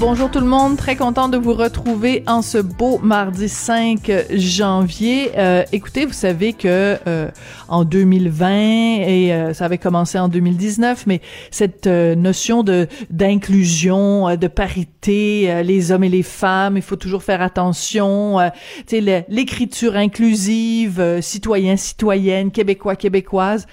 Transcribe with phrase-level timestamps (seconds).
[0.00, 5.32] Bonjour tout le monde, très content de vous retrouver en ce beau mardi 5 janvier.
[5.36, 7.30] Euh, écoutez, vous savez que euh,
[7.68, 14.26] en 2020 et euh, ça avait commencé en 2019, mais cette euh, notion de d'inclusion,
[14.26, 18.38] euh, de parité, les hommes et les femmes, il faut toujours faire attention.
[18.86, 23.66] tu sais, l'écriture inclusive, citoyen, citoyenne, québécois, québécoise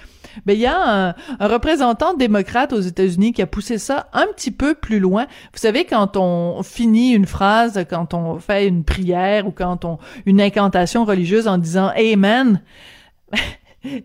[0.46, 4.50] ben il y a un, représentant démocrate aux États-Unis qui a poussé ça un petit
[4.50, 5.26] peu plus loin.
[5.52, 9.98] Vous savez quand on finit une phrase, quand on fait une prière ou quand on
[10.26, 12.60] une incantation religieuse en disant Amen.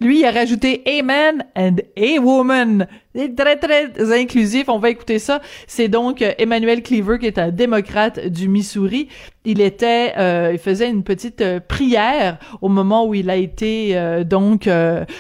[0.02, 2.88] Lui, il a rajouté Amen and a woman.
[3.16, 4.70] C'est très, très inclusif.
[4.70, 5.42] On va écouter ça.
[5.68, 9.08] C'est donc euh, Emmanuel Cleaver, qui est un démocrate du Missouri.
[9.46, 13.96] Il était, euh, il faisait une petite euh, prière au moment où il a été
[14.26, 14.68] donc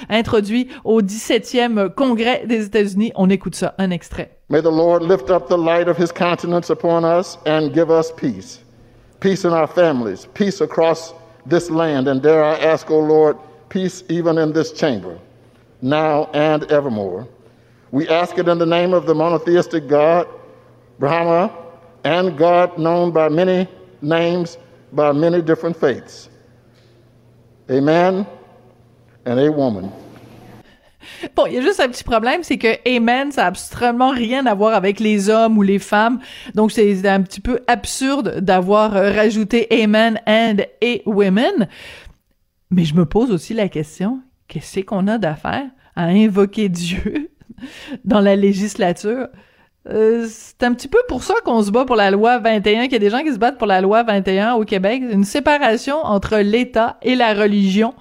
[0.09, 3.11] introduit au 17e Congrès des États-Unis.
[3.15, 4.31] On écoute ça, un extrait.
[4.49, 8.11] May the Lord lift up the light of his countenance upon us and give us
[8.11, 8.59] peace.
[9.19, 11.13] Peace in our families, peace across
[11.47, 12.07] this land.
[12.07, 13.37] And dare I ask, O Lord,
[13.73, 15.17] peace even in this chamber,
[15.81, 17.27] now and evermore.
[17.91, 20.27] We ask it in the name of the monotheistic God,
[20.99, 21.51] Brahma,
[22.03, 23.67] and God known by many
[24.01, 24.57] names,
[24.93, 26.29] by many different faiths.
[27.69, 28.27] Amen
[29.25, 29.91] and a woman.
[31.35, 34.45] Bon, il y a juste un petit problème, c'est que Amen, ça a absolument rien
[34.45, 36.19] à voir avec les hommes ou les femmes.
[36.53, 41.67] Donc, c'est un petit peu absurde d'avoir rajouté Amen and a women.
[42.73, 47.31] Mais je me pose aussi la question, qu'est-ce qu'on a d'affaire à invoquer Dieu
[48.05, 49.27] dans la législature?
[49.89, 52.93] Euh, c'est un petit peu pour ça qu'on se bat pour la loi 21, qu'il
[52.93, 55.97] y a des gens qui se battent pour la loi 21 au Québec, une séparation
[55.97, 57.93] entre l'État et la religion.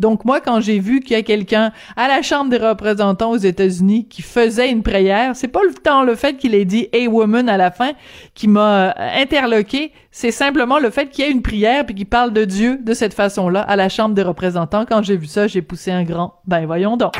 [0.00, 3.36] Donc moi, quand j'ai vu qu'il y a quelqu'un à la Chambre des représentants aux
[3.36, 7.08] États-Unis qui faisait une prière, c'est pas le temps le fait qu'il ait dit "Hey
[7.08, 7.92] woman" à la fin
[8.34, 12.06] qui m'a euh, interloqué, c'est simplement le fait qu'il y ait une prière puis qu'il
[12.06, 14.84] parle de Dieu de cette façon-là à la Chambre des représentants.
[14.86, 17.16] Quand j'ai vu ça, j'ai poussé un grand "Ben voyons donc".